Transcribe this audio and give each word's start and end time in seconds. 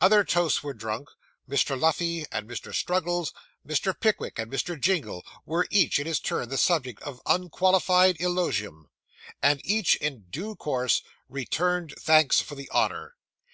Other 0.00 0.24
toasts 0.24 0.62
were 0.62 0.72
drunk. 0.72 1.10
Mr. 1.46 1.78
Luffey 1.78 2.24
and 2.32 2.48
Mr. 2.48 2.74
Struggles, 2.74 3.34
Mr. 3.68 3.92
Pickwick 3.92 4.38
and 4.38 4.50
Mr. 4.50 4.80
Jingle, 4.80 5.22
were, 5.44 5.66
each 5.70 5.98
in 5.98 6.06
his 6.06 6.20
turn, 6.20 6.48
the 6.48 6.56
subject 6.56 7.02
of 7.02 7.20
unqualified 7.26 8.18
eulogium; 8.18 8.88
and 9.42 9.60
each 9.62 9.96
in 9.96 10.24
due 10.30 10.56
course 10.56 11.02
returned 11.28 11.92
thanks 12.00 12.40
for 12.40 12.54
the 12.54 12.70
honour. 12.70 13.14